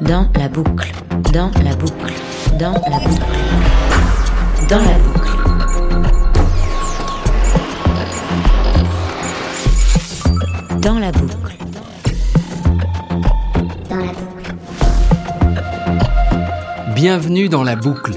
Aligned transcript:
Dans 0.00 0.26
la 0.38 0.48
boucle, 0.48 0.92
dans 1.34 1.50
la 1.62 1.76
boucle, 1.76 2.14
dans 2.58 2.72
la 2.72 2.98
boucle, 3.00 3.36
dans 4.70 4.80
la 4.80 4.98
boucle. 4.98 5.28
Dans 10.80 10.98
la 10.98 11.12
boucle. 11.12 11.56
Dans 13.90 13.96
la 13.98 14.12
boucle. 14.12 14.44
Bienvenue 16.94 17.50
dans 17.50 17.62
la 17.62 17.76
boucle. 17.76 18.14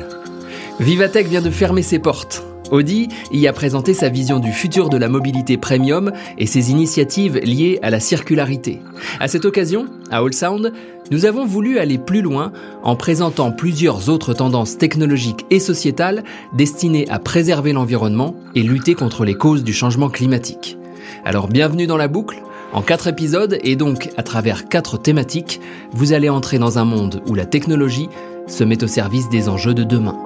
Vivatech 0.80 1.28
vient 1.28 1.42
de 1.42 1.50
fermer 1.50 1.82
ses 1.82 2.00
portes. 2.00 2.44
Audi 2.72 3.10
y 3.32 3.46
a 3.46 3.54
présenté 3.54 3.94
sa 3.94 4.10
vision 4.10 4.40
du 4.40 4.52
futur 4.52 4.90
de 4.90 4.98
la 4.98 5.08
mobilité 5.08 5.58
premium 5.58 6.12
et 6.40 6.48
ses 6.48 6.72
initiatives 6.72 7.38
liées 7.38 7.78
à 7.84 7.92
la 7.92 8.00
circularité. 8.00 8.80
À 9.20 9.28
cette 9.28 9.46
occasion, 9.46 9.86
à 10.10 10.18
All 10.20 10.34
Sound, 10.34 10.74
nous 11.12 11.26
avons 11.26 11.46
voulu 11.46 11.80
aller 11.80 11.98
plus 11.98 12.22
loin 12.22 12.52
en 12.84 12.96
présentant 12.96 13.52
plusieurs 13.52 14.10
autres 14.10 14.34
tendances 14.34 14.78
technologiques 14.78 15.46
et 15.50 15.60
sociétales 15.60 16.24
destinées 16.54 17.10
à 17.10 17.20
préserver 17.20 17.74
l'environnement 17.74 18.36
et 18.56 18.64
lutter 18.64 18.96
contre 18.96 19.26
les 19.26 19.36
causes 19.36 19.64
du 19.64 19.74
changement 19.74 20.10
climatique. 20.10 20.78
Alors 21.26 21.48
bienvenue 21.48 21.88
dans 21.88 21.98
la 21.98 22.08
boucle. 22.08 22.42
En 22.74 22.82
quatre 22.82 23.08
épisodes 23.08 23.60
et 23.64 23.76
donc 23.76 24.10
à 24.18 24.24
travers 24.24 24.68
quatre 24.68 24.98
thématiques, 24.98 25.62
vous 25.92 26.14
allez 26.14 26.30
entrer 26.30 26.58
dans 26.58 26.80
un 26.80 26.86
monde 26.86 27.22
où 27.28 27.36
la 27.36 27.46
technologie 27.46 28.10
se 28.48 28.64
met 28.64 28.84
au 28.84 28.88
service 28.88 29.30
des 29.30 29.48
enjeux 29.48 29.76
de 29.76 29.84
demain. 29.84 30.18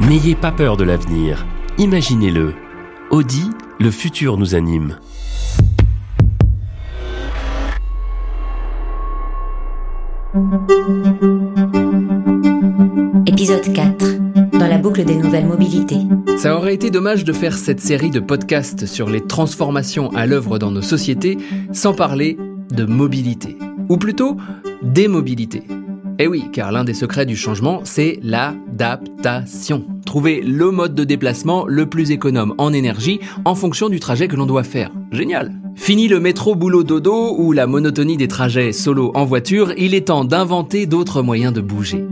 N'ayez 0.00 0.34
pas 0.34 0.52
peur 0.52 0.76
de 0.76 0.84
l'avenir. 0.84 1.46
Imaginez-le. 1.78 2.54
Audi, 3.10 3.50
le 3.80 3.90
futur 3.90 4.36
nous 4.36 4.54
anime. 4.54 4.96
Épisode 13.26 13.72
4. 13.72 14.18
Dans 14.52 14.68
la 14.68 14.78
boucle 14.78 15.04
des 15.04 15.16
nouvelles 15.16 15.46
mobilités. 15.46 15.98
Ça 16.36 16.56
aurait 16.56 16.74
été 16.74 16.90
dommage 16.90 17.24
de 17.24 17.32
faire 17.32 17.56
cette 17.56 17.80
série 17.80 18.10
de 18.10 18.20
podcasts 18.20 18.86
sur 18.86 19.10
les 19.10 19.20
transformations 19.20 20.10
à 20.10 20.26
l'œuvre 20.26 20.58
dans 20.58 20.70
nos 20.70 20.82
sociétés 20.82 21.38
sans 21.72 21.94
parler 21.94 22.36
de 22.70 22.84
mobilité. 22.84 23.56
Ou 23.88 23.96
plutôt, 23.96 24.36
démobilité. 24.82 25.64
Eh 26.22 26.26
oui, 26.26 26.44
car 26.52 26.70
l'un 26.70 26.84
des 26.84 26.92
secrets 26.92 27.24
du 27.24 27.34
changement, 27.34 27.80
c'est 27.84 28.18
l'adaptation. 28.22 29.86
Trouver 30.04 30.42
le 30.42 30.70
mode 30.70 30.94
de 30.94 31.02
déplacement 31.02 31.64
le 31.66 31.86
plus 31.86 32.10
économe 32.10 32.54
en 32.58 32.74
énergie 32.74 33.20
en 33.46 33.54
fonction 33.54 33.88
du 33.88 34.00
trajet 34.00 34.28
que 34.28 34.36
l'on 34.36 34.44
doit 34.44 34.62
faire. 34.62 34.90
Génial 35.12 35.54
Fini 35.76 36.08
le 36.08 36.20
métro 36.20 36.54
boulot 36.54 36.84
dodo 36.84 37.36
ou 37.38 37.52
la 37.52 37.66
monotonie 37.66 38.18
des 38.18 38.28
trajets 38.28 38.72
solo 38.72 39.12
en 39.14 39.24
voiture, 39.24 39.72
il 39.78 39.94
est 39.94 40.08
temps 40.08 40.26
d'inventer 40.26 40.84
d'autres 40.84 41.22
moyens 41.22 41.54
de 41.54 41.62
bouger. 41.62 42.04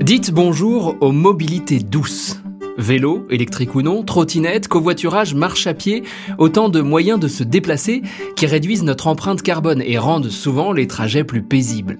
Dites 0.00 0.32
bonjour 0.32 0.96
aux 1.02 1.12
mobilités 1.12 1.80
douces. 1.80 2.43
Vélo, 2.76 3.24
électrique 3.30 3.74
ou 3.76 3.82
non, 3.82 4.02
trottinette, 4.02 4.66
covoiturage, 4.66 5.34
marche 5.34 5.66
à 5.66 5.74
pied, 5.74 6.02
autant 6.38 6.68
de 6.68 6.80
moyens 6.80 7.20
de 7.20 7.28
se 7.28 7.44
déplacer 7.44 8.02
qui 8.34 8.46
réduisent 8.46 8.82
notre 8.82 9.06
empreinte 9.06 9.42
carbone 9.42 9.82
et 9.84 9.96
rendent 9.96 10.30
souvent 10.30 10.72
les 10.72 10.88
trajets 10.88 11.24
plus 11.24 11.42
paisibles. 11.42 11.98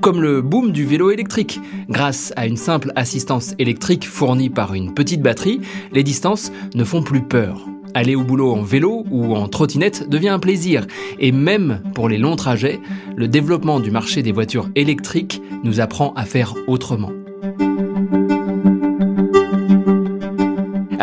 Comme 0.00 0.20
le 0.20 0.40
boom 0.40 0.72
du 0.72 0.84
vélo 0.84 1.10
électrique. 1.10 1.60
Grâce 1.88 2.32
à 2.36 2.46
une 2.46 2.56
simple 2.56 2.92
assistance 2.96 3.54
électrique 3.58 4.08
fournie 4.08 4.50
par 4.50 4.74
une 4.74 4.94
petite 4.94 5.22
batterie, 5.22 5.60
les 5.92 6.02
distances 6.02 6.52
ne 6.74 6.84
font 6.84 7.02
plus 7.02 7.22
peur. 7.22 7.66
Aller 7.94 8.14
au 8.14 8.24
boulot 8.24 8.52
en 8.52 8.62
vélo 8.62 9.04
ou 9.10 9.34
en 9.34 9.48
trottinette 9.48 10.08
devient 10.08 10.30
un 10.30 10.38
plaisir. 10.38 10.86
Et 11.18 11.30
même 11.30 11.82
pour 11.94 12.08
les 12.08 12.18
longs 12.18 12.36
trajets, 12.36 12.80
le 13.16 13.28
développement 13.28 13.80
du 13.80 13.90
marché 13.90 14.22
des 14.22 14.32
voitures 14.32 14.70
électriques 14.74 15.42
nous 15.62 15.80
apprend 15.80 16.12
à 16.14 16.24
faire 16.24 16.54
autrement. 16.66 17.10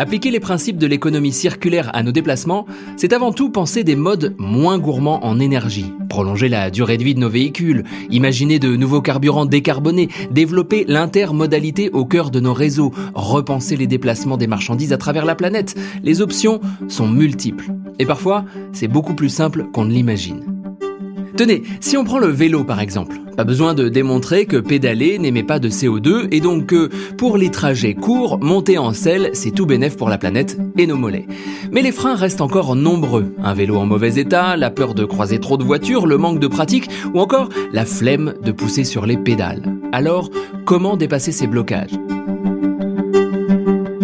Appliquer 0.00 0.30
les 0.30 0.40
principes 0.40 0.78
de 0.78 0.86
l'économie 0.86 1.30
circulaire 1.30 1.90
à 1.92 2.02
nos 2.02 2.10
déplacements, 2.10 2.64
c'est 2.96 3.12
avant 3.12 3.32
tout 3.32 3.50
penser 3.50 3.84
des 3.84 3.96
modes 3.96 4.34
moins 4.38 4.78
gourmands 4.78 5.22
en 5.26 5.38
énergie, 5.38 5.92
prolonger 6.08 6.48
la 6.48 6.70
durée 6.70 6.96
de 6.96 7.04
vie 7.04 7.14
de 7.14 7.20
nos 7.20 7.28
véhicules, 7.28 7.84
imaginer 8.08 8.58
de 8.58 8.76
nouveaux 8.76 9.02
carburants 9.02 9.44
décarbonés, 9.44 10.08
développer 10.30 10.86
l'intermodalité 10.88 11.90
au 11.90 12.06
cœur 12.06 12.30
de 12.30 12.40
nos 12.40 12.54
réseaux, 12.54 12.94
repenser 13.12 13.76
les 13.76 13.86
déplacements 13.86 14.38
des 14.38 14.46
marchandises 14.46 14.94
à 14.94 14.96
travers 14.96 15.26
la 15.26 15.34
planète. 15.34 15.78
Les 16.02 16.22
options 16.22 16.62
sont 16.88 17.06
multiples. 17.06 17.70
Et 17.98 18.06
parfois, 18.06 18.46
c'est 18.72 18.88
beaucoup 18.88 19.14
plus 19.14 19.28
simple 19.28 19.66
qu'on 19.70 19.84
ne 19.84 19.92
l'imagine. 19.92 20.59
Tenez, 21.40 21.62
si 21.80 21.96
on 21.96 22.04
prend 22.04 22.18
le 22.18 22.26
vélo 22.26 22.64
par 22.64 22.80
exemple, 22.80 23.16
pas 23.34 23.44
besoin 23.44 23.72
de 23.72 23.88
démontrer 23.88 24.44
que 24.44 24.58
pédaler 24.58 25.18
n'émet 25.18 25.42
pas 25.42 25.58
de 25.58 25.70
CO2 25.70 26.28
et 26.30 26.40
donc 26.40 26.66
que 26.66 26.90
pour 27.16 27.38
les 27.38 27.50
trajets 27.50 27.94
courts, 27.94 28.38
monter 28.42 28.76
en 28.76 28.92
selle, 28.92 29.30
c'est 29.32 29.50
tout 29.50 29.64
bénef 29.64 29.96
pour 29.96 30.10
la 30.10 30.18
planète 30.18 30.58
et 30.76 30.86
nos 30.86 30.98
mollets. 30.98 31.24
Mais 31.72 31.80
les 31.80 31.92
freins 31.92 32.14
restent 32.14 32.42
encore 32.42 32.76
nombreux. 32.76 33.34
Un 33.42 33.54
vélo 33.54 33.78
en 33.78 33.86
mauvais 33.86 34.16
état, 34.16 34.58
la 34.58 34.70
peur 34.70 34.92
de 34.92 35.06
croiser 35.06 35.40
trop 35.40 35.56
de 35.56 35.64
voitures, 35.64 36.06
le 36.06 36.18
manque 36.18 36.40
de 36.40 36.46
pratique 36.46 36.90
ou 37.14 37.20
encore 37.20 37.48
la 37.72 37.86
flemme 37.86 38.34
de 38.44 38.52
pousser 38.52 38.84
sur 38.84 39.06
les 39.06 39.16
pédales. 39.16 39.62
Alors, 39.92 40.28
comment 40.66 40.98
dépasser 40.98 41.32
ces 41.32 41.46
blocages? 41.46 41.96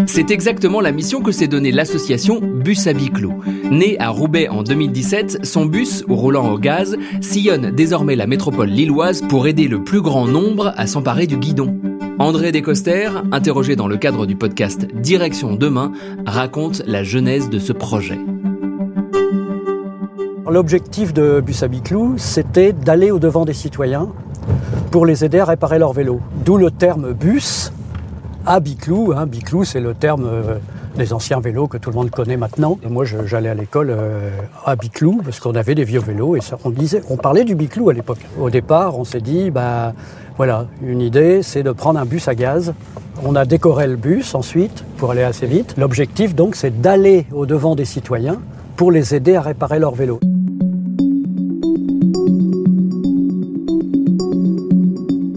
C'est 0.07 0.31
exactement 0.31 0.81
la 0.81 0.93
mission 0.93 1.21
que 1.21 1.33
s'est 1.33 1.49
donnée 1.49 1.73
l'association 1.73 2.41
Bus 2.41 2.87
à 2.87 2.93
Biclot. 2.93 3.35
Né 3.71 3.99
à 3.99 4.09
Roubaix 4.09 4.49
en 4.49 4.63
2017, 4.63 5.45
son 5.45 5.67
bus, 5.67 6.05
roulant 6.09 6.53
au 6.53 6.59
gaz, 6.59 6.97
sillonne 7.21 7.71
désormais 7.71 8.17
la 8.17 8.27
métropole 8.27 8.69
lilloise 8.69 9.23
pour 9.23 9.47
aider 9.47 9.69
le 9.69 9.83
plus 9.83 10.01
grand 10.01 10.27
nombre 10.27 10.73
à 10.77 10.87
s'emparer 10.87 11.27
du 11.27 11.37
guidon. 11.37 11.79
André 12.19 12.53
Descoster, 12.53 13.11
interrogé 13.33 13.77
dans 13.77 13.89
le 13.89 13.97
cadre 13.97 14.25
du 14.25 14.37
podcast 14.37 14.87
Direction 14.95 15.55
Demain, 15.55 15.93
raconte 16.25 16.83
la 16.87 17.05
genèse 17.05 17.51
de 17.51 17.59
ce 17.59 17.73
projet. 17.73 18.19
L'objectif 20.49 21.13
de 21.13 21.43
Bus 21.45 21.63
à 21.63 21.69
Biclou, 21.69 22.15
c'était 22.17 22.73
d'aller 22.73 23.11
au-devant 23.11 23.45
des 23.45 23.53
citoyens 23.53 24.09
pour 24.91 25.05
les 25.05 25.25
aider 25.25 25.41
à 25.41 25.45
réparer 25.45 25.79
leur 25.79 25.93
vélo. 25.93 26.21
D'où 26.45 26.57
le 26.57 26.71
terme 26.71 27.13
bus, 27.13 27.73
à 28.47 28.61
Biclou. 28.61 29.13
Hein. 29.15 29.27
Biclou, 29.27 29.65
c'est 29.65 29.81
le 29.81 29.95
terme 29.95 30.25
euh, 30.25 30.59
des 30.97 31.13
anciens 31.13 31.41
vélos 31.41 31.67
que 31.67 31.77
tout 31.77 31.91
le 31.91 31.97
monde 31.97 32.11
connaît 32.11 32.37
maintenant. 32.37 32.79
Moi, 32.89 33.05
j'allais 33.05 33.49
à 33.49 33.55
l'école 33.55 33.91
euh, 33.91 34.31
à 34.65 34.77
Biclou 34.77 35.21
parce 35.25 35.41
qu'on 35.41 35.55
avait 35.55 35.75
des 35.75 35.85
vieux 35.85 36.01
vélos 36.01 36.37
et 36.37 36.41
ça, 36.41 36.57
on, 36.65 36.71
disait, 36.71 37.03
on 37.11 37.17
parlait 37.17 37.45
du 37.45 37.55
Biclou 37.55 37.91
à 37.91 37.93
l'époque. 37.93 38.21
Au 38.41 38.49
départ, 38.49 38.99
on 38.99 39.05
s'est 39.05 39.21
dit, 39.21 39.51
bah, 39.51 39.93
voilà, 40.37 40.67
une 40.83 41.01
idée, 41.01 41.43
c'est 41.43 41.63
de 41.63 41.73
prendre 41.73 41.99
un 41.99 42.07
bus 42.07 42.29
à 42.29 42.35
gaz. 42.35 42.73
On 43.25 43.35
a 43.35 43.45
décoré 43.45 43.87
le 43.87 43.97
bus 43.97 44.35
ensuite 44.35 44.85
pour 44.97 45.11
aller 45.11 45.23
assez 45.23 45.47
vite. 45.47 45.75
L'objectif, 45.77 46.35
donc, 46.35 46.55
c'est 46.55 46.81
d'aller 46.81 47.27
au 47.33 47.47
devant 47.47 47.75
des 47.75 47.85
citoyens 47.85 48.39
pour 48.77 48.93
les 48.93 49.15
aider 49.15 49.37
à 49.37 49.41
réparer 49.41 49.79
leur 49.79 49.95
vélo. 49.95 50.21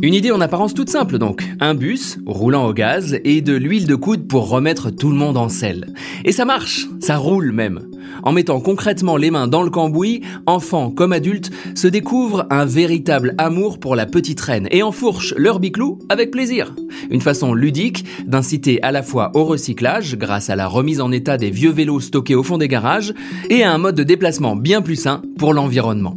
Une 0.02 0.14
idée 0.14 0.32
en 0.32 0.40
apparence 0.40 0.74
toute 0.74 0.90
simple 0.90 1.18
donc. 1.18 1.44
Un 1.60 1.74
bus, 1.74 2.20
roulant 2.26 2.66
au 2.66 2.74
gaz, 2.74 3.20
et 3.26 3.42
de 3.42 3.54
l'huile 3.54 3.86
de 3.86 3.96
coude 3.96 4.30
pour 4.30 4.48
remettre 4.48 4.92
tout 4.92 5.10
le 5.10 5.18
monde 5.18 5.36
en 5.36 5.50
selle. 5.50 5.94
Et 6.24 6.32
ça 6.32 6.46
marche, 6.46 6.88
ça 7.02 7.18
roule 7.18 7.52
même. 7.52 7.82
En 8.24 8.32
mettant 8.32 8.62
concrètement 8.62 9.18
les 9.18 9.30
mains 9.30 9.50
dans 9.50 9.62
le 9.62 9.70
cambouis, 9.70 10.22
enfants 10.46 10.90
comme 10.90 11.12
adultes 11.12 11.52
se 11.76 11.88
découvrent 11.88 12.48
un 12.50 12.64
véritable 12.64 13.36
amour 13.38 13.78
pour 13.78 13.98
la 13.98 14.06
petite 14.06 14.40
reine 14.40 14.70
et 14.72 14.84
enfourchent 14.84 15.34
leur 15.36 15.60
biclou 15.60 16.00
avec 16.08 16.32
plaisir. 16.32 16.74
Une 17.10 17.22
façon 17.22 17.54
ludique 17.54 18.06
d'inciter 18.26 18.82
à 18.84 18.94
la 18.94 19.04
fois 19.04 19.32
au 19.34 19.44
recyclage 19.44 20.16
grâce 20.18 20.50
à 20.50 20.56
la 20.56 20.68
remise 20.68 21.02
en 21.02 21.12
état 21.12 21.38
des 21.38 21.52
vieux 21.52 21.72
vélos 21.72 22.00
stockés 22.00 22.36
au 22.36 22.44
fond 22.44 22.58
des 22.58 22.70
garages 22.70 23.14
et 23.50 23.64
à 23.64 23.74
un 23.74 23.78
mode 23.78 23.96
de 23.96 24.04
déplacement 24.04 24.56
bien 24.56 24.82
plus 24.82 24.96
sain 24.96 25.22
pour 25.38 25.54
l'environnement. 25.54 26.16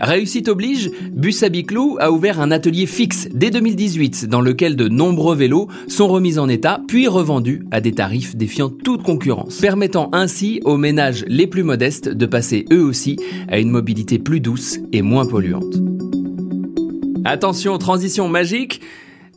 Réussite 0.00 0.48
oblige, 0.48 0.90
Bus 1.12 1.42
à 1.42 1.48
a 1.98 2.10
ouvert 2.10 2.40
un 2.40 2.50
atelier 2.50 2.86
fixe 2.86 3.28
dès 3.32 3.50
2018 3.50 4.26
dans 4.26 4.40
lequel 4.40 4.76
de 4.76 4.88
nombreux 4.88 5.36
vélos 5.36 5.68
sont 5.88 6.08
remis 6.08 6.38
en 6.38 6.48
état 6.48 6.80
puis 6.88 7.08
revendus 7.08 7.64
à 7.70 7.80
des 7.80 7.92
tarifs 7.92 8.36
défiant 8.36 8.68
toute 8.68 9.02
concurrence, 9.02 9.58
permettant 9.58 10.10
ainsi 10.12 10.60
aux 10.64 10.76
ménages 10.76 11.24
les 11.28 11.46
plus 11.46 11.62
modestes 11.62 12.08
de 12.08 12.26
passer 12.26 12.64
eux 12.72 12.82
aussi 12.82 13.16
à 13.48 13.58
une 13.58 13.70
mobilité 13.70 14.18
plus 14.18 14.40
douce 14.40 14.78
et 14.92 15.02
moins 15.02 15.26
polluante. 15.26 15.76
Attention, 17.24 17.78
transition 17.78 18.28
magique. 18.28 18.80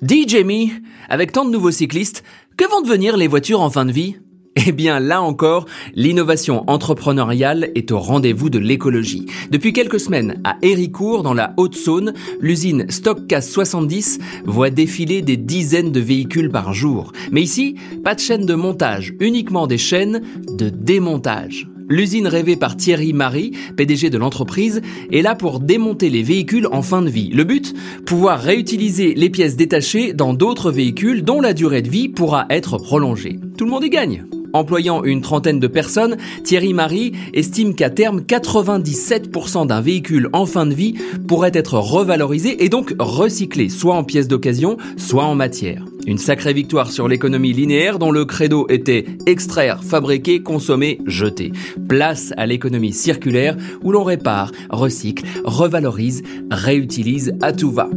Dis 0.02 0.28
Jamie, 0.28 0.72
avec 1.10 1.32
tant 1.32 1.46
de 1.46 1.52
nouveaux 1.52 1.72
cyclistes, 1.72 2.24
que 2.58 2.70
vont 2.70 2.82
devenir 2.82 3.18
les 3.18 3.28
voitures 3.28 3.62
en 3.62 3.70
fin 3.70 3.86
de 3.86 3.92
vie? 3.92 4.16
Eh 4.56 4.72
bien 4.72 5.00
là 5.00 5.22
encore, 5.22 5.66
l'innovation 5.96 6.64
entrepreneuriale 6.68 7.72
est 7.76 7.92
au 7.92 8.00
rendez-vous 8.00 8.50
de 8.50 8.60
l'écologie. 8.60 9.26
Depuis 9.52 9.74
quelques 9.74 10.00
semaines, 10.00 10.42
à 10.44 10.58
Héricourt, 10.62 11.24
dans 11.24 11.34
la 11.34 11.54
Haute-Saône, 11.58 12.14
l'usine 12.40 12.86
Stockcast 12.90 13.52
70 13.52 14.20
voit 14.46 14.70
défiler 14.70 15.22
des 15.22 15.38
dizaines 15.38 15.92
de 15.92 16.00
véhicules 16.00 16.50
par 16.50 16.74
jour. 16.74 17.12
Mais 17.32 17.42
ici, 17.42 17.76
pas 18.04 18.16
de 18.16 18.20
chaîne 18.22 18.46
de 18.46 18.56
montage, 18.56 19.14
uniquement 19.20 19.68
des 19.68 19.78
chaînes 19.78 20.22
de 20.48 20.70
démontage. 20.70 21.68
L'usine 21.88 22.26
rêvée 22.26 22.56
par 22.56 22.78
Thierry 22.78 23.14
Marie, 23.14 23.52
PDG 23.78 24.10
de 24.10 24.18
l'entreprise, 24.18 24.82
est 25.12 25.22
là 25.22 25.36
pour 25.36 25.60
démonter 25.60 26.10
les 26.10 26.24
véhicules 26.24 26.68
en 26.72 26.82
fin 26.82 27.04
de 27.04 27.10
vie. 27.10 27.30
Le 27.30 27.44
but 27.44 27.76
Pouvoir 28.06 28.40
réutiliser 28.40 29.14
les 29.14 29.30
pièces 29.30 29.56
détachées 29.56 30.14
dans 30.14 30.34
d'autres 30.34 30.72
véhicules 30.72 31.24
dont 31.24 31.42
la 31.42 31.54
durée 31.54 31.84
de 31.84 31.90
vie 31.90 32.10
pourra 32.10 32.48
être 32.50 32.80
prolongée. 32.80 33.40
Tout 33.58 33.66
le 33.66 33.72
monde 33.72 33.84
y 33.84 33.90
gagne. 33.90 34.26
Employant 34.56 35.04
une 35.04 35.20
trentaine 35.20 35.60
de 35.60 35.68
personnes, 35.68 36.16
Thierry 36.46 36.74
Marie 36.74 37.12
estime 37.34 37.76
qu'à 37.76 37.90
terme, 37.90 38.22
97% 38.22 39.68
d'un 39.68 39.82
véhicule 39.82 40.30
en 40.32 40.46
fin 40.46 40.66
de 40.66 40.74
vie 40.74 40.94
pourrait 41.28 41.52
être 41.54 41.78
revalorisé 41.78 42.64
et 42.64 42.70
donc 42.70 42.96
recyclé, 42.98 43.68
soit 43.68 43.96
en 43.96 44.06
pièces 44.06 44.30
d'occasion, 44.30 44.78
soit 44.96 45.26
en 45.26 45.36
matière. 45.36 45.84
Une 46.08 46.18
sacrée 46.18 46.54
victoire 46.54 46.90
sur 46.90 47.10
l'économie 47.10 47.52
linéaire 47.52 48.00
dont 48.00 48.12
le 48.12 48.24
credo 48.24 48.66
était 48.70 49.04
extraire, 49.26 49.84
fabriquer, 49.84 50.42
consommer, 50.42 51.00
jeter. 51.06 51.52
Place 51.90 52.32
à 52.38 52.46
l'économie 52.46 52.94
circulaire 52.94 53.58
où 53.84 53.92
l'on 53.92 54.06
répare, 54.06 54.54
recycle, 54.70 55.26
revalorise, 55.44 56.24
réutilise 56.50 57.34
à 57.42 57.52
tout 57.52 57.72
va. 57.72 57.90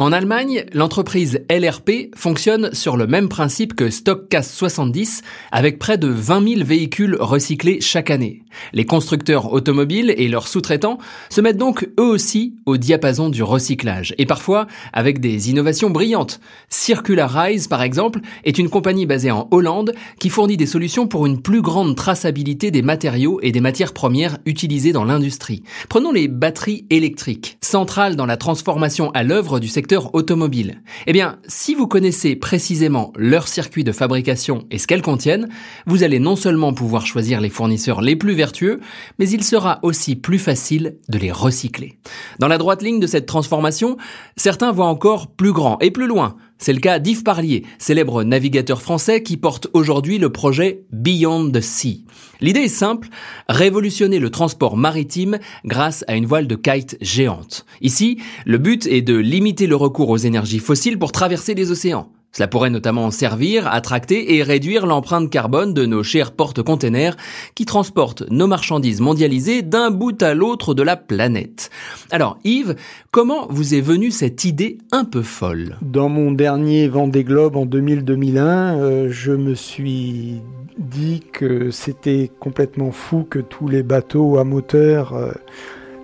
En 0.00 0.12
Allemagne, 0.12 0.64
l'entreprise 0.72 1.44
LRP 1.50 2.16
fonctionne 2.16 2.72
sur 2.72 2.96
le 2.96 3.06
même 3.06 3.28
principe 3.28 3.76
que 3.76 3.90
Stockcast 3.90 4.50
70, 4.50 5.20
avec 5.52 5.78
près 5.78 5.98
de 5.98 6.08
20 6.08 6.54
000 6.54 6.64
véhicules 6.64 7.18
recyclés 7.20 7.82
chaque 7.82 8.10
année. 8.10 8.42
Les 8.72 8.86
constructeurs 8.86 9.52
automobiles 9.52 10.14
et 10.16 10.28
leurs 10.28 10.48
sous-traitants 10.48 10.96
se 11.28 11.42
mettent 11.42 11.58
donc 11.58 11.86
eux 12.00 12.04
aussi 12.06 12.54
au 12.64 12.78
diapason 12.78 13.28
du 13.28 13.42
recyclage, 13.42 14.14
et 14.16 14.24
parfois 14.24 14.66
avec 14.94 15.20
des 15.20 15.50
innovations 15.50 15.90
brillantes. 15.90 16.40
Circularize, 16.70 17.68
par 17.68 17.82
exemple, 17.82 18.20
est 18.44 18.56
une 18.56 18.70
compagnie 18.70 19.04
basée 19.04 19.30
en 19.30 19.48
Hollande 19.50 19.92
qui 20.18 20.30
fournit 20.30 20.56
des 20.56 20.64
solutions 20.64 21.08
pour 21.08 21.26
une 21.26 21.42
plus 21.42 21.60
grande 21.60 21.94
traçabilité 21.94 22.70
des 22.70 22.80
matériaux 22.80 23.38
et 23.42 23.52
des 23.52 23.60
matières 23.60 23.92
premières 23.92 24.38
utilisées 24.46 24.92
dans 24.92 25.04
l'industrie. 25.04 25.62
Prenons 25.90 26.10
les 26.10 26.26
batteries 26.26 26.86
électriques, 26.88 27.58
centrales 27.60 28.16
dans 28.16 28.24
la 28.24 28.38
transformation 28.38 29.10
à 29.10 29.24
l'œuvre 29.24 29.60
du 29.60 29.68
secteur 29.68 29.89
automobile. 29.96 30.82
Eh 31.06 31.12
bien, 31.12 31.38
si 31.46 31.74
vous 31.74 31.86
connaissez 31.86 32.36
précisément 32.36 33.12
leur 33.16 33.48
circuit 33.48 33.84
de 33.84 33.92
fabrication 33.92 34.66
et 34.70 34.78
ce 34.78 34.86
qu'elles 34.86 35.02
contiennent, 35.02 35.48
vous 35.86 36.02
allez 36.02 36.18
non 36.18 36.36
seulement 36.36 36.72
pouvoir 36.72 37.06
choisir 37.06 37.40
les 37.40 37.50
fournisseurs 37.50 38.00
les 38.00 38.16
plus 38.16 38.34
vertueux, 38.34 38.80
mais 39.18 39.28
il 39.28 39.44
sera 39.44 39.80
aussi 39.82 40.16
plus 40.16 40.38
facile 40.38 40.96
de 41.08 41.18
les 41.18 41.32
recycler. 41.32 41.98
Dans 42.38 42.48
la 42.48 42.58
droite 42.58 42.82
ligne 42.82 43.00
de 43.00 43.06
cette 43.06 43.26
transformation, 43.26 43.96
certains 44.36 44.72
voient 44.72 44.86
encore 44.86 45.34
plus 45.34 45.52
grand 45.52 45.78
et 45.80 45.90
plus 45.90 46.06
loin. 46.06 46.36
C'est 46.62 46.74
le 46.74 46.78
cas 46.78 46.98
d'Yves 46.98 47.22
Parlier, 47.22 47.64
célèbre 47.78 48.22
navigateur 48.22 48.82
français 48.82 49.22
qui 49.22 49.38
porte 49.38 49.68
aujourd'hui 49.72 50.18
le 50.18 50.30
projet 50.30 50.84
Beyond 50.92 51.50
the 51.50 51.62
Sea. 51.62 52.04
L'idée 52.42 52.60
est 52.60 52.68
simple, 52.68 53.08
révolutionner 53.48 54.18
le 54.18 54.28
transport 54.28 54.76
maritime 54.76 55.38
grâce 55.64 56.04
à 56.06 56.16
une 56.16 56.26
voile 56.26 56.46
de 56.46 56.56
kite 56.56 56.98
géante. 57.00 57.64
Ici, 57.80 58.18
le 58.44 58.58
but 58.58 58.86
est 58.86 59.00
de 59.00 59.16
limiter 59.16 59.66
le 59.66 59.76
recours 59.76 60.10
aux 60.10 60.18
énergies 60.18 60.58
fossiles 60.58 60.98
pour 60.98 61.12
traverser 61.12 61.54
les 61.54 61.70
océans. 61.70 62.12
Cela 62.32 62.46
pourrait 62.46 62.70
notamment 62.70 63.10
servir 63.10 63.66
à 63.66 63.80
tracter 63.80 64.36
et 64.36 64.42
réduire 64.42 64.86
l'empreinte 64.86 65.30
carbone 65.30 65.74
de 65.74 65.84
nos 65.84 66.02
chers 66.02 66.32
porte-containers 66.32 67.16
qui 67.54 67.64
transportent 67.64 68.22
nos 68.30 68.46
marchandises 68.46 69.00
mondialisées 69.00 69.62
d'un 69.62 69.90
bout 69.90 70.22
à 70.22 70.34
l'autre 70.34 70.74
de 70.74 70.82
la 70.82 70.96
planète. 70.96 71.70
Alors 72.10 72.38
Yves, 72.44 72.76
comment 73.10 73.46
vous 73.50 73.74
est 73.74 73.80
venue 73.80 74.10
cette 74.10 74.44
idée 74.44 74.78
un 74.92 75.04
peu 75.04 75.22
folle? 75.22 75.76
Dans 75.82 76.08
mon 76.08 76.30
dernier 76.30 76.86
Vendée 76.88 77.24
Globe 77.24 77.56
en 77.56 77.66
2000-2001, 77.66 78.38
euh, 78.38 79.08
je 79.10 79.32
me 79.32 79.54
suis 79.54 80.40
dit 80.78 81.22
que 81.32 81.70
c'était 81.70 82.30
complètement 82.38 82.92
fou 82.92 83.26
que 83.28 83.40
tous 83.40 83.68
les 83.68 83.82
bateaux 83.82 84.38
à 84.38 84.44
moteur 84.44 85.14
euh, 85.14 85.32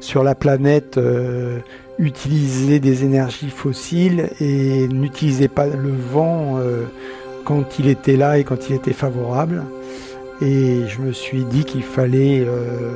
sur 0.01 0.23
la 0.23 0.35
planète 0.35 0.99
euh, 0.99 1.61
utiliser 1.99 2.79
des 2.79 3.05
énergies 3.05 3.51
fossiles 3.51 4.31
et 4.41 4.89
n'utiliser 4.89 5.49
pas 5.49 5.67
le 5.67 5.91
vent 5.91 6.59
euh, 6.59 6.85
quand 7.45 7.79
il 7.79 7.89
était 7.89 8.17
là 8.17 8.39
et 8.39 8.45
quand 8.45 8.69
il 8.69 8.77
était 8.77 8.93
favorable. 8.93 9.65
Et 10.43 10.83
je 10.87 11.01
me 11.01 11.13
suis 11.13 11.45
dit 11.45 11.65
qu'il 11.65 11.83
fallait 11.83 12.45
euh, 12.47 12.93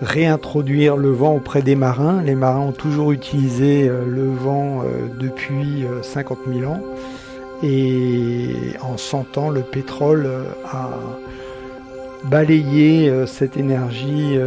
réintroduire 0.00 0.96
le 0.96 1.10
vent 1.10 1.34
auprès 1.34 1.62
des 1.62 1.74
marins. 1.74 2.22
Les 2.22 2.36
marins 2.36 2.60
ont 2.60 2.72
toujours 2.72 3.10
utilisé 3.10 3.88
euh, 3.88 4.04
le 4.06 4.26
vent 4.26 4.84
depuis 5.18 5.84
50 6.02 6.38
000 6.52 6.70
ans. 6.70 6.80
Et 7.64 8.54
en 8.82 8.96
100 8.96 9.36
ans, 9.36 9.50
le 9.50 9.62
pétrole 9.62 10.28
a 10.70 10.90
balayé 12.24 13.12
cette 13.26 13.56
énergie 13.56 14.38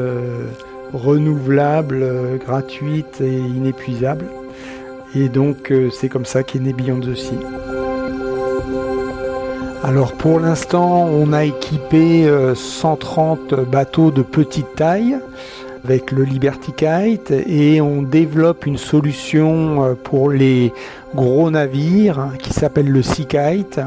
renouvelable, 0.93 1.99
euh, 2.01 2.37
gratuite 2.37 3.21
et 3.21 3.37
inépuisable. 3.37 4.25
Et 5.15 5.29
donc 5.29 5.71
euh, 5.71 5.89
c'est 5.89 6.09
comme 6.09 6.25
ça 6.25 6.43
qu'est 6.43 6.59
né 6.59 6.73
Beyond 6.73 6.99
the 6.99 7.15
Sea. 7.15 7.39
Alors 9.83 10.13
pour 10.13 10.39
l'instant, 10.39 11.05
on 11.05 11.33
a 11.33 11.43
équipé 11.43 12.29
130 12.53 13.53
euh, 13.53 13.65
bateaux 13.65 14.11
de 14.11 14.21
petite 14.21 14.75
taille 14.75 15.17
avec 15.83 16.11
le 16.11 16.23
Liberty 16.23 16.73
Kite 16.73 17.31
et 17.31 17.81
on 17.81 18.03
développe 18.03 18.67
une 18.67 18.77
solution 18.77 19.97
pour 20.03 20.29
les 20.29 20.71
gros 21.15 21.49
navires 21.49 22.33
qui 22.39 22.53
s'appelle 22.53 22.87
le 22.87 23.01
Sea 23.01 23.25
Kite 23.25 23.81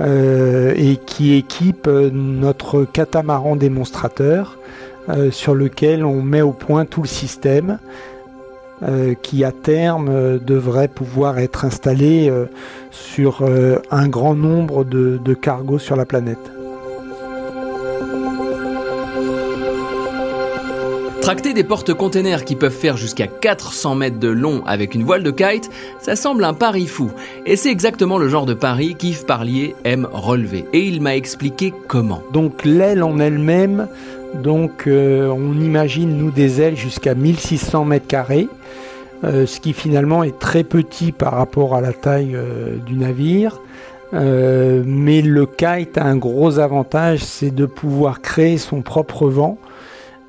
et 0.00 0.96
qui 1.06 1.34
équipe 1.34 1.86
notre 1.86 2.84
catamaran 2.84 3.54
démonstrateur 3.54 4.58
euh, 5.08 5.30
sur 5.30 5.54
lequel 5.54 6.04
on 6.04 6.20
met 6.22 6.42
au 6.42 6.52
point 6.52 6.84
tout 6.84 7.02
le 7.02 7.08
système 7.08 7.78
euh, 8.82 9.14
qui 9.14 9.42
à 9.42 9.52
terme 9.52 10.08
euh, 10.10 10.38
devrait 10.38 10.88
pouvoir 10.88 11.38
être 11.38 11.64
installé 11.64 12.30
sur 12.90 13.44
un 13.90 14.08
grand 14.08 14.34
nombre 14.34 14.84
de, 14.84 15.18
de 15.22 15.34
cargos 15.34 15.78
sur 15.78 15.96
la 15.96 16.04
planète. 16.04 16.57
Tracter 21.28 21.52
des 21.52 21.62
porte-containers 21.62 22.46
qui 22.46 22.56
peuvent 22.56 22.72
faire 22.72 22.96
jusqu'à 22.96 23.26
400 23.26 23.96
mètres 23.96 24.18
de 24.18 24.28
long 24.28 24.62
avec 24.64 24.94
une 24.94 25.04
voile 25.04 25.22
de 25.22 25.30
kite, 25.30 25.68
ça 26.00 26.16
semble 26.16 26.42
un 26.42 26.54
pari 26.54 26.86
fou. 26.86 27.10
Et 27.44 27.56
c'est 27.56 27.70
exactement 27.70 28.16
le 28.16 28.30
genre 28.30 28.46
de 28.46 28.54
pari 28.54 28.94
qu'Yves 28.94 29.26
Parlier 29.26 29.76
aime 29.84 30.08
relever. 30.10 30.64
Et 30.72 30.86
il 30.86 31.02
m'a 31.02 31.16
expliqué 31.16 31.74
comment. 31.86 32.22
Donc 32.32 32.64
l'aile 32.64 33.02
en 33.02 33.18
elle-même 33.18 33.88
donc 34.42 34.86
euh, 34.86 35.28
on 35.28 35.60
imagine 35.60 36.16
nous 36.16 36.30
des 36.30 36.62
ailes 36.62 36.78
jusqu'à 36.78 37.14
1600 37.14 37.84
mètres 37.84 38.06
carrés, 38.06 38.48
euh, 39.22 39.44
ce 39.44 39.60
qui 39.60 39.74
finalement 39.74 40.24
est 40.24 40.38
très 40.38 40.64
petit 40.64 41.12
par 41.12 41.34
rapport 41.34 41.74
à 41.74 41.82
la 41.82 41.92
taille 41.92 42.36
euh, 42.36 42.76
du 42.86 42.94
navire. 42.94 43.60
mais 44.14 45.20
le 45.20 45.44
kite 45.44 45.98
a 45.98 46.06
un 46.06 46.16
gros 46.16 46.58
avantage, 46.58 47.18
c'est 47.18 47.54
de 47.54 47.66
pouvoir 47.66 48.22
créer 48.22 48.56
son 48.56 48.80
propre 48.80 49.28
vent 49.28 49.58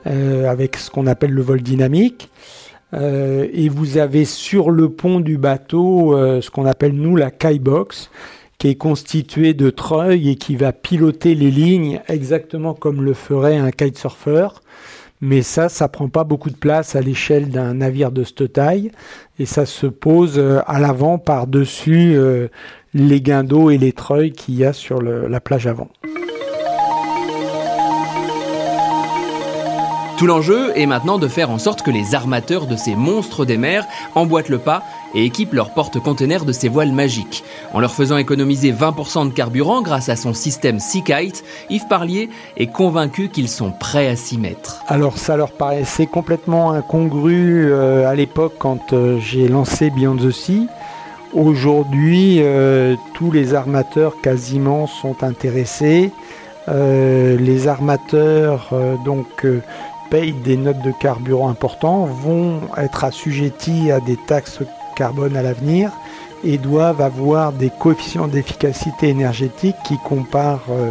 avec 0.06 0.78
ce 0.78 0.90
qu'on 0.90 1.08
appelle 1.08 1.32
le 1.32 1.42
vol 1.42 1.62
dynamique. 1.62 2.30
et 2.94 3.70
vous 3.70 3.98
avez 3.98 4.26
sur 4.26 4.72
le 4.72 4.90
pont 4.90 5.20
du 5.20 5.38
bateau 5.38 6.16
ce 6.42 6.50
qu'on 6.50 6.66
appelle 6.66 6.94
nous 6.94 7.16
la 7.16 7.32
box 7.60 8.10
qui 8.60 8.68
est 8.68 8.76
constitué 8.76 9.54
de 9.54 9.70
treuil 9.70 10.30
et 10.30 10.36
qui 10.36 10.58
va 10.58 10.74
piloter 10.74 11.34
les 11.34 11.50
lignes 11.50 12.02
exactement 12.10 12.74
comme 12.74 13.02
le 13.02 13.14
ferait 13.14 13.58
un 13.58 13.72
kitesurfer. 13.72 14.50
Mais 15.22 15.42
ça, 15.42 15.68
ça 15.68 15.88
prend 15.88 16.08
pas 16.08 16.24
beaucoup 16.24 16.50
de 16.50 16.56
place 16.56 16.96
à 16.96 17.02
l'échelle 17.02 17.50
d'un 17.50 17.76
navire 17.76 18.12
de 18.12 18.24
cette 18.24 18.54
taille 18.54 18.92
et 19.38 19.46
ça 19.46 19.66
se 19.66 19.88
pose 19.88 20.36
euh, 20.38 20.60
à 20.66 20.80
l'avant 20.80 21.18
par-dessus 21.18 22.14
euh, 22.16 22.48
les 22.94 23.22
guindeaux 23.22 23.70
et 23.70 23.78
les 23.78 23.92
treuils 23.92 24.32
qu'il 24.32 24.56
y 24.56 24.66
a 24.66 24.74
sur 24.74 25.02
la 25.02 25.40
plage 25.40 25.68
avant. 25.68 25.90
Tout 30.20 30.28
l'enjeu 30.28 30.78
est 30.78 30.86
maintenant 30.86 31.18
de 31.18 31.30
faire 31.30 31.50
en 31.50 31.58
sorte 31.60 31.82
que 31.82 31.92
les 31.92 32.14
armateurs 32.14 32.68
de 32.68 32.76
ces 32.76 32.94
monstres 32.94 33.46
des 33.46 33.56
mers 33.56 33.88
emboîtent 34.16 34.50
le 34.50 34.58
pas 34.58 34.84
et 35.16 35.24
équipent 35.24 35.54
leurs 35.54 35.70
porte-containers 35.70 36.44
de 36.44 36.52
ces 36.52 36.68
voiles 36.68 36.92
magiques. 36.92 37.42
En 37.72 37.80
leur 37.80 37.94
faisant 37.94 38.18
économiser 38.18 38.74
20% 38.74 39.30
de 39.30 39.34
carburant 39.34 39.82
grâce 39.82 40.10
à 40.10 40.18
son 40.18 40.34
système 40.34 40.82
Seakite, 40.82 41.46
Yves 41.70 41.88
Parlier 41.88 42.30
est 42.58 42.68
convaincu 42.68 43.30
qu'ils 43.30 43.48
sont 43.48 43.72
prêts 43.72 44.10
à 44.10 44.18
s'y 44.18 44.38
mettre. 44.38 44.84
Alors 44.90 45.18
ça 45.18 45.38
leur 45.38 45.54
paraissait 45.54 46.06
complètement 46.06 46.72
incongru 46.72 47.72
euh, 47.72 48.06
à 48.06 48.14
l'époque 48.14 48.56
quand 48.60 48.92
euh, 48.92 49.20
j'ai 49.22 49.48
lancé 49.48 49.90
Beyond 49.90 50.18
the 50.18 50.32
Sea. 50.32 50.68
Aujourd'hui, 51.32 52.40
euh, 52.42 52.96
tous 53.14 53.32
les 53.32 53.54
armateurs 53.54 54.20
quasiment 54.22 54.86
sont 54.86 55.24
intéressés. 55.24 56.12
les 56.68 57.68
armateurs 57.68 58.70
donc 59.04 59.44
payent 60.10 60.34
des 60.34 60.58
notes 60.58 60.82
de 60.82 60.92
carburant 60.92 61.50
importants, 61.50 62.06
vont 62.06 62.62
être 62.78 63.04
assujettis 63.04 63.92
à 63.92 64.00
des 64.00 64.18
taxes 64.28 64.60
carbone 64.96 65.38
à 65.38 65.42
l'avenir 65.42 65.92
et 66.44 66.58
doivent 66.58 67.02
avoir 67.02 67.54
des 67.54 67.70
coefficients 67.70 68.28
d'efficacité 68.28 69.10
énergétique 69.10 69.76
qui 69.86 69.98
comparent 69.98 70.72
euh, 70.72 70.90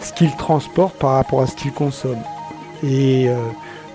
ce 0.00 0.12
qu'ils 0.12 0.34
transportent 0.36 0.98
par 0.98 1.12
rapport 1.12 1.42
à 1.42 1.46
ce 1.46 1.54
qu'ils 1.54 1.72
consomment. 1.72 2.24
Et 2.82 3.28
euh, 3.28 3.36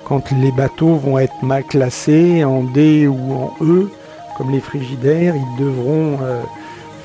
quand 0.05 0.31
les 0.31 0.51
bateaux 0.51 0.95
vont 0.95 1.19
être 1.19 1.43
mal 1.43 1.63
classés 1.63 2.43
en 2.43 2.63
D 2.63 3.07
ou 3.07 3.33
en 3.33 3.53
E, 3.61 3.89
comme 4.37 4.51
les 4.51 4.59
frigidaires, 4.59 5.35
ils 5.35 5.63
devront 5.63 6.17
euh, 6.21 6.41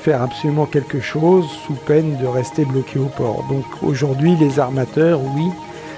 faire 0.01 0.21
absolument 0.21 0.65
quelque 0.65 0.99
chose 0.99 1.45
sous 1.65 1.73
peine 1.73 2.17
de 2.17 2.27
rester 2.27 2.65
bloqués 2.65 2.99
au 2.99 3.09
port. 3.17 3.43
Donc 3.49 3.65
aujourd'hui, 3.81 4.35
les 4.39 4.59
armateurs, 4.59 5.19
oui, 5.35 5.45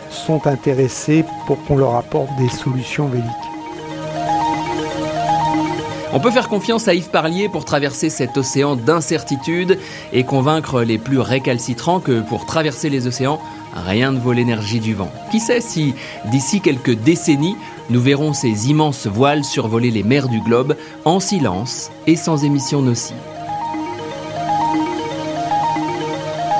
sont 0.09 0.47
intéressés 0.47 1.25
pour 1.45 1.63
qu'on 1.65 1.77
leur 1.77 1.95
apporte 1.95 2.29
des 2.37 2.49
solutions 2.49 3.07
véliques. 3.07 3.25
On 6.13 6.19
peut 6.19 6.31
faire 6.31 6.47
confiance 6.47 6.87
à 6.87 6.93
Yves 6.93 7.09
Parlier 7.09 7.49
pour 7.49 7.65
traverser 7.65 8.09
cet 8.09 8.37
océan 8.37 8.75
d'incertitude 8.75 9.77
et 10.13 10.23
convaincre 10.23 10.81
les 10.81 10.97
plus 10.97 11.19
récalcitrants 11.19 11.99
que 11.99 12.21
pour 12.21 12.45
traverser 12.45 12.89
les 12.89 13.07
océans, 13.07 13.39
rien 13.75 14.13
ne 14.13 14.19
vaut 14.19 14.31
l'énergie 14.31 14.79
du 14.79 14.93
vent. 14.93 15.11
Qui 15.31 15.39
sait 15.39 15.61
si, 15.61 15.93
d'ici 16.31 16.61
quelques 16.61 16.95
décennies, 16.95 17.57
nous 17.89 18.01
verrons 18.01 18.33
ces 18.33 18.69
immenses 18.69 19.05
voiles 19.05 19.43
survoler 19.43 19.91
les 19.91 20.03
mers 20.03 20.29
du 20.29 20.39
globe 20.39 20.75
en 21.05 21.19
silence 21.19 21.91
et 22.07 22.15
sans 22.15 22.43
émissions 22.45 22.81
nocives. 22.81 23.37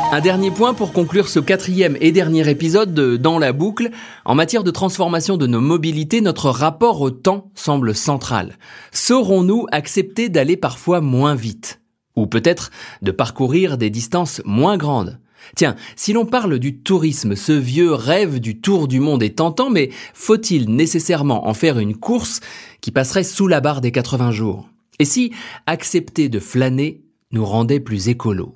Un 0.10 0.22
dernier 0.22 0.52
point 0.52 0.74
pour 0.74 0.94
conclure 0.94 1.28
ce 1.28 1.40
quatrième 1.40 1.98
et 2.00 2.14
dernier 2.14 2.50
épisode 2.50 2.94
de 2.94 3.18
Dans 3.18 3.40
la 3.40 3.52
boucle. 3.52 3.90
En 4.24 4.36
matière 4.36 4.64
de 4.64 4.72
transformation 4.72 5.36
de 5.36 5.48
nos 5.48 5.60
mobilités, 5.60 6.22
notre 6.22 6.50
rapport 6.50 7.02
au 7.02 7.12
temps 7.12 7.52
semble 7.56 7.94
central. 7.94 8.58
Saurons-nous 8.94 9.66
accepter 9.74 10.30
d'aller 10.30 10.56
parfois 10.56 11.02
moins 11.02 11.36
vite 11.36 11.82
Ou 12.16 12.26
peut-être 12.26 12.72
de 13.02 13.12
parcourir 13.12 13.78
des 13.78 13.90
distances 13.90 14.42
moins 14.46 14.78
grandes? 14.78 15.20
Tiens, 15.58 15.76
si 15.98 16.14
l'on 16.14 16.26
parle 16.26 16.58
du 16.58 16.80
tourisme, 16.80 17.36
ce 17.36 17.52
vieux 17.52 17.92
rêve 17.94 18.40
du 18.40 18.62
tour 18.62 18.88
du 18.88 19.02
monde 19.02 19.24
est 19.24 19.38
tentant, 19.38 19.70
mais 19.70 19.90
faut-il 20.14 20.70
nécessairement 20.70 21.50
en 21.50 21.54
faire 21.54 21.80
une 21.80 21.98
course 21.98 22.40
qui 22.80 22.92
passerait 22.92 23.26
sous 23.26 23.48
la 23.48 23.60
barre 23.60 23.82
des 23.82 23.92
80 23.92 24.32
jours? 24.32 24.70
Et 25.00 25.06
si 25.06 25.34
accepter 25.66 26.30
de 26.30 26.40
flâner 26.40 27.04
nous 27.34 27.44
rendait 27.44 27.82
plus 27.82 28.08
écolo 28.08 28.56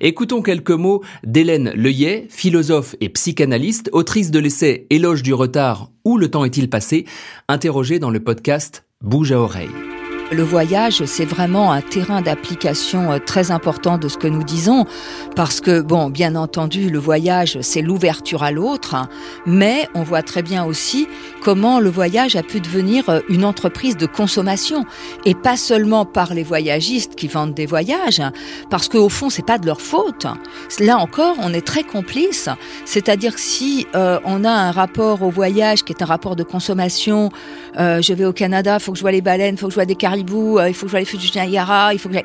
Écoutons 0.00 0.42
quelques 0.42 0.70
mots 0.70 1.02
d'Hélène 1.24 1.72
Leuillet, 1.74 2.26
philosophe 2.30 2.96
et 3.00 3.08
psychanalyste, 3.08 3.90
autrice 3.92 4.30
de 4.30 4.38
l'essai 4.38 4.86
Éloge 4.90 5.22
du 5.22 5.34
retard 5.34 5.90
Où 6.04 6.18
le 6.18 6.30
temps 6.30 6.44
est-il 6.44 6.68
passé, 6.68 7.06
interrogée 7.48 7.98
dans 7.98 8.10
le 8.10 8.20
podcast 8.20 8.84
Bouge 9.00 9.32
à 9.32 9.40
oreille. 9.40 9.93
Le 10.32 10.42
voyage, 10.42 11.04
c'est 11.04 11.26
vraiment 11.26 11.70
un 11.70 11.82
terrain 11.82 12.22
d'application 12.22 13.12
euh, 13.12 13.18
très 13.18 13.50
important 13.50 13.98
de 13.98 14.08
ce 14.08 14.16
que 14.16 14.26
nous 14.26 14.42
disons, 14.42 14.86
parce 15.36 15.60
que, 15.60 15.82
bon, 15.82 16.08
bien 16.08 16.34
entendu, 16.34 16.88
le 16.88 16.98
voyage, 16.98 17.58
c'est 17.60 17.82
l'ouverture 17.82 18.42
à 18.42 18.50
l'autre, 18.50 18.94
hein, 18.94 19.08
mais 19.44 19.86
on 19.94 20.02
voit 20.02 20.22
très 20.22 20.42
bien 20.42 20.64
aussi 20.64 21.06
comment 21.42 21.78
le 21.78 21.90
voyage 21.90 22.36
a 22.36 22.42
pu 22.42 22.60
devenir 22.60 23.08
euh, 23.10 23.20
une 23.28 23.44
entreprise 23.44 23.98
de 23.98 24.06
consommation, 24.06 24.86
et 25.26 25.34
pas 25.34 25.58
seulement 25.58 26.06
par 26.06 26.32
les 26.32 26.42
voyagistes 26.42 27.16
qui 27.16 27.28
vendent 27.28 27.54
des 27.54 27.66
voyages, 27.66 28.20
hein, 28.20 28.32
parce 28.70 28.88
qu'au 28.88 29.10
fond, 29.10 29.28
c'est 29.28 29.46
pas 29.46 29.58
de 29.58 29.66
leur 29.66 29.82
faute. 29.82 30.26
Là 30.80 30.96
encore, 30.98 31.36
on 31.42 31.52
est 31.52 31.66
très 31.66 31.84
complice, 31.84 32.48
c'est-à-dire 32.86 33.34
que 33.34 33.40
si 33.40 33.86
euh, 33.94 34.18
on 34.24 34.42
a 34.44 34.50
un 34.50 34.70
rapport 34.70 35.22
au 35.22 35.30
voyage 35.30 35.84
qui 35.84 35.92
est 35.92 36.02
un 36.02 36.06
rapport 36.06 36.34
de 36.34 36.44
consommation, 36.44 37.30
je 37.76 38.12
vais 38.12 38.24
au 38.24 38.32
Canada, 38.32 38.78
faut 38.78 38.92
que 38.92 38.98
je 38.98 39.02
vois 39.02 39.10
les 39.10 39.20
baleines, 39.20 39.56
faut 39.56 39.66
que 39.66 39.72
je 39.72 39.76
vois 39.76 39.84
des 39.84 39.96
euh, 40.22 40.68
il 40.68 40.74
faut 40.74 40.86
que 40.86 41.16
du 41.16 41.30
Niagara, 41.34 41.92
il 41.92 41.98
faut 41.98 42.08
que 42.08 42.16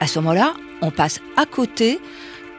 À 0.00 0.06
ce 0.06 0.18
moment-là, 0.20 0.54
on 0.82 0.90
passe 0.90 1.20
à 1.36 1.46
côté 1.46 1.98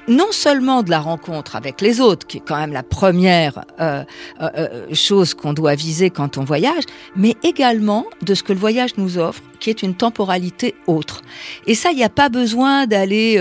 non 0.08 0.32
seulement 0.32 0.82
de 0.82 0.90
la 0.90 1.00
rencontre 1.00 1.56
avec 1.56 1.82
les 1.82 2.02
autres, 2.02 2.26
qui 2.26 2.38
est 2.38 2.44
quand 2.44 2.58
même 2.58 2.74
la 2.74 2.82
première 2.82 3.64
euh, 3.80 4.04
euh, 4.42 4.88
chose 4.92 5.36
qu'on 5.36 5.54
doit 5.54 5.76
viser 5.76 6.10
quand 6.10 6.40
on 6.40 6.44
voyage, 6.44 6.84
mais 7.16 7.36
également 7.44 8.06
de 8.24 8.34
ce 8.34 8.42
que 8.42 8.52
le 8.52 8.58
voyage 8.60 8.98
nous 8.98 9.20
offre, 9.20 9.44
qui 9.60 9.70
est 9.70 9.84
une 9.84 9.94
temporalité 9.94 10.74
autre. 10.88 11.22
Et 11.68 11.76
ça, 11.76 11.92
il 11.92 11.98
n'y 11.98 12.04
a 12.04 12.10
pas 12.10 12.30
besoin 12.30 12.88
d'aller 12.88 13.40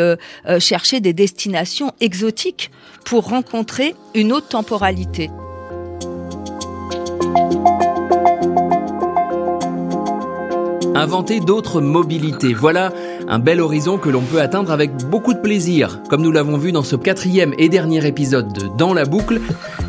chercher 0.58 1.00
des 1.00 1.14
destinations 1.14 1.92
exotiques 2.00 2.70
pour 3.04 3.28
rencontrer 3.28 3.94
une 4.14 4.30
autre 4.30 4.48
temporalité. 4.48 5.30
Inventer 10.98 11.38
d'autres 11.38 11.80
mobilités. 11.80 12.54
Voilà 12.54 12.92
un 13.28 13.38
bel 13.38 13.60
horizon 13.60 13.98
que 13.98 14.08
l'on 14.08 14.20
peut 14.20 14.40
atteindre 14.40 14.72
avec 14.72 14.90
beaucoup 15.08 15.32
de 15.32 15.38
plaisir. 15.38 16.00
Comme 16.10 16.22
nous 16.22 16.32
l'avons 16.32 16.58
vu 16.58 16.72
dans 16.72 16.82
ce 16.82 16.96
quatrième 16.96 17.54
et 17.56 17.68
dernier 17.68 18.04
épisode 18.04 18.52
de 18.52 18.66
Dans 18.76 18.94
la 18.94 19.04
boucle, 19.04 19.40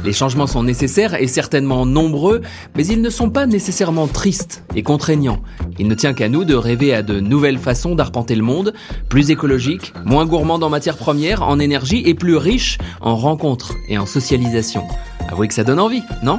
les 0.05 0.13
changements 0.13 0.45
sont 0.45 0.61
nécessaires 0.61 1.19
et 1.19 1.25
certainement 1.25 1.87
nombreux, 1.87 2.41
mais 2.75 2.85
ils 2.85 3.01
ne 3.01 3.09
sont 3.09 3.31
pas 3.31 3.47
nécessairement 3.47 4.05
tristes 4.05 4.63
et 4.75 4.83
contraignants. 4.83 5.41
Il 5.79 5.87
ne 5.87 5.95
tient 5.95 6.13
qu'à 6.13 6.29
nous 6.29 6.45
de 6.45 6.53
rêver 6.53 6.93
à 6.93 7.01
de 7.01 7.19
nouvelles 7.19 7.57
façons 7.57 7.95
d'arpenter 7.95 8.35
le 8.35 8.43
monde, 8.43 8.75
plus 9.09 9.31
écologiques, 9.31 9.93
moins 10.05 10.27
gourmandes 10.27 10.63
en 10.63 10.69
matières 10.69 10.97
premières, 10.97 11.41
en 11.41 11.57
énergie 11.57 12.03
et 12.05 12.13
plus 12.13 12.37
riches 12.37 12.77
en 13.01 13.15
rencontres 13.15 13.73
et 13.87 13.97
en 13.97 14.05
socialisation. 14.05 14.83
Avouez 15.27 15.47
que 15.47 15.55
ça 15.55 15.63
donne 15.63 15.79
envie, 15.79 16.03
non? 16.21 16.37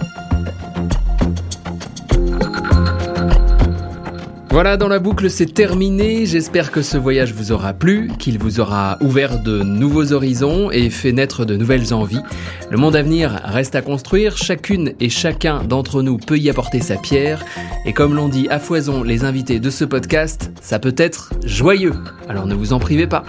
Voilà, 4.52 4.76
dans 4.76 4.88
la 4.88 4.98
boucle, 4.98 5.30
c'est 5.30 5.54
terminé. 5.54 6.26
J'espère 6.26 6.72
que 6.72 6.82
ce 6.82 6.98
voyage 6.98 7.32
vous 7.32 7.52
aura 7.52 7.72
plu, 7.72 8.10
qu'il 8.18 8.36
vous 8.40 8.58
aura 8.58 8.98
ouvert 9.00 9.40
de 9.40 9.62
nouveaux 9.62 10.12
horizons 10.12 10.72
et 10.72 10.90
fait 10.90 11.12
naître 11.12 11.44
de 11.44 11.54
nouvelles 11.54 11.94
envies. 11.94 12.22
Le 12.68 12.76
monde 12.76 12.96
à 12.96 13.02
venir 13.02 13.40
reste 13.44 13.76
à 13.76 13.80
construire. 13.80 14.36
Chacune 14.36 14.92
et 14.98 15.08
chacun 15.08 15.62
d'entre 15.62 16.02
nous 16.02 16.16
peut 16.16 16.36
y 16.36 16.50
apporter 16.50 16.80
sa 16.80 16.96
pierre. 16.96 17.44
Et 17.86 17.92
comme 17.92 18.16
l'ont 18.16 18.28
dit 18.28 18.48
à 18.50 18.58
foison 18.58 19.04
les 19.04 19.22
invités 19.22 19.60
de 19.60 19.70
ce 19.70 19.84
podcast, 19.84 20.50
ça 20.60 20.80
peut 20.80 20.96
être 20.96 21.30
joyeux. 21.44 21.94
Alors 22.28 22.46
ne 22.46 22.54
vous 22.56 22.72
en 22.72 22.80
privez 22.80 23.06
pas. 23.06 23.22